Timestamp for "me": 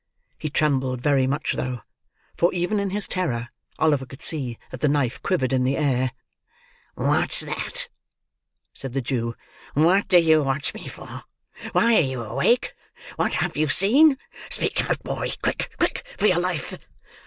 10.73-10.87